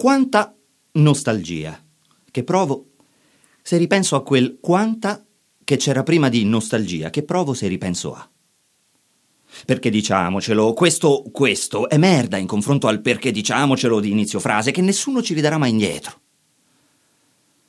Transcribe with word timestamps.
Quanta 0.00 0.54
nostalgia 0.92 1.76
che 2.30 2.44
provo 2.44 2.90
se 3.60 3.76
ripenso 3.78 4.14
a 4.14 4.22
quel 4.22 4.58
quanta 4.60 5.26
che 5.64 5.76
c'era 5.76 6.04
prima 6.04 6.28
di 6.28 6.44
nostalgia 6.44 7.10
che 7.10 7.24
provo 7.24 7.52
se 7.52 7.66
ripenso 7.66 8.14
a. 8.14 8.30
Perché 9.66 9.90
diciamocelo, 9.90 10.72
questo, 10.72 11.24
questo 11.32 11.88
è 11.88 11.96
merda 11.96 12.36
in 12.36 12.46
confronto 12.46 12.86
al 12.86 13.00
perché 13.00 13.32
diciamocelo 13.32 13.98
di 13.98 14.12
inizio 14.12 14.38
frase 14.38 14.70
che 14.70 14.82
nessuno 14.82 15.20
ci 15.20 15.34
ridarà 15.34 15.58
mai 15.58 15.70
indietro. 15.70 16.20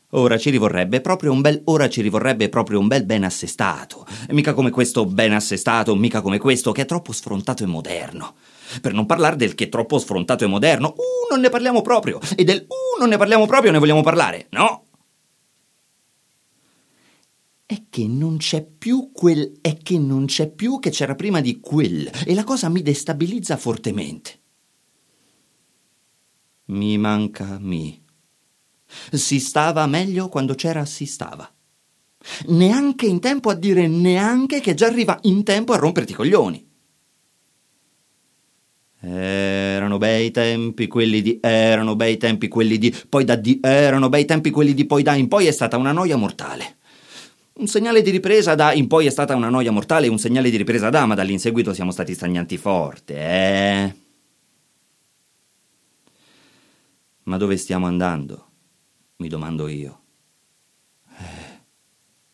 Ora 0.10 0.38
ci 0.38 0.52
rivorrebbe 0.52 1.02
proprio 1.02 1.32
un 1.32 1.42
bel 1.42 1.60
ora 1.66 1.90
ci 1.90 2.04
rivorrebbe 2.04 2.48
proprio 2.50 2.78
un 2.78 2.86
bel 2.86 3.06
ben 3.06 3.24
assestato. 3.24 4.06
E 4.28 4.34
mica 4.34 4.54
come 4.54 4.70
questo 4.70 5.08
ben 5.08 5.34
assestato, 5.34 5.96
mica 5.96 6.22
come 6.22 6.38
questo 6.38 6.74
che 6.74 6.84
è 6.84 6.86
troppo 6.86 7.12
sfrontato 7.12 7.64
e 7.64 7.66
moderno. 7.66 8.36
Per 8.82 8.94
non 8.94 9.06
parlare 9.06 9.36
del 9.36 9.56
che 9.56 9.66
è 9.66 9.70
troppo 9.70 9.98
sfrontato 9.98 10.44
e 10.44 10.48
moderno, 10.48 10.94
uh, 10.96 11.32
non 11.32 11.42
ne 11.42 11.50
parliamo 11.50 11.82
proprio. 11.82 12.20
E 12.36 12.44
del 12.44 12.66
uh, 12.68 13.00
non 13.00 13.10
ne 13.10 13.18
parliamo 13.18 13.46
proprio, 13.46 13.72
ne 13.72 13.80
vogliamo 13.80 14.02
parlare. 14.02 14.48
No, 14.52 14.86
è 17.70 17.84
che 17.88 18.08
non 18.08 18.38
c'è 18.38 18.66
più 18.66 19.12
quel 19.14 19.60
è 19.62 19.78
che 19.78 20.00
non 20.00 20.26
c'è 20.26 20.50
più 20.50 20.80
che 20.80 20.90
c'era 20.90 21.14
prima 21.14 21.40
di 21.40 21.60
quel 21.60 22.10
e 22.26 22.34
la 22.34 22.44
cosa 22.44 22.68
mi 22.68 22.82
destabilizza 22.82 23.58
fortemente. 23.58 24.40
Mi 26.66 26.98
manca 26.98 27.60
mi. 27.60 28.04
Si 29.12 29.40
stava 29.40 29.86
meglio 29.86 30.30
quando 30.30 30.56
c'era 30.56 30.84
si 30.86 31.06
stava. 31.06 31.48
Neanche 32.48 33.06
in 33.06 33.20
tempo 33.20 33.52
a 33.52 33.54
dire 33.54 33.88
neanche 33.88 34.62
che 34.62 34.74
già 34.74 34.88
arriva 34.88 35.20
in 35.22 35.44
tempo 35.44 35.74
a 35.74 35.78
romperti 35.78 36.14
i 36.14 36.16
coglioni. 36.16 36.69
Erano 39.02 39.98
bei 39.98 40.30
tempi 40.32 40.88
quelli 40.88 41.22
di 41.22 41.40
erano 41.42 41.96
bei 41.96 42.18
tempi 42.18 42.50
quelli 42.50 42.78
di 42.78 42.94
poi 43.08 43.24
da 43.24 43.36
di 43.36 43.58
erano 43.62 44.10
bei 44.10 44.26
tempi 44.26 44.50
quelli 44.50 44.74
di 44.74 44.86
poi 44.86 45.04
da 45.04 45.14
in 45.14 45.30
poi 45.30 45.46
è 45.46 45.52
stata 45.52 45.78
una 45.78 45.94
noia 45.94 46.18
mortale. 46.18 46.78
Un 47.54 47.68
segnale 47.68 48.02
di 48.02 48.10
ripresa 48.10 48.56
da 48.56 48.74
in 48.74 48.88
poi 48.88 49.06
è 49.06 49.10
stata 49.10 49.36
una 49.36 49.50
noia 49.50 49.72
mortale, 49.72 50.08
un 50.08 50.20
segnale 50.20 50.50
di 50.50 50.58
ripresa 50.58 50.90
da, 50.90 51.06
ma 51.06 51.16
dall'inseguito 51.16 51.74
siamo 51.74 51.92
stati 51.92 52.14
stagnanti 52.14 52.58
forte, 52.58 53.16
eh? 53.18 53.96
Ma 57.24 57.38
dove 57.38 57.58
stiamo 57.58 57.86
andando? 57.86 58.48
Mi 59.18 59.28
domando 59.28 59.68
io. 59.68 60.02
Eh, 61.18 61.60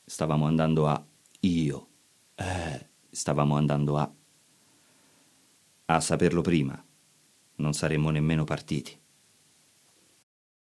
stavamo 0.05 0.45
andando 0.45 0.87
a 0.87 1.03
io. 1.41 1.87
Eh, 2.35 2.85
stavamo 3.09 3.57
andando 3.57 3.97
a... 3.97 4.11
A 5.87 5.99
saperlo 5.99 6.41
prima, 6.41 6.83
non 7.57 7.73
saremmo 7.73 8.09
nemmeno 8.09 8.43
partiti. 8.43 8.99